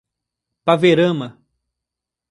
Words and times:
Paverama 0.65 1.29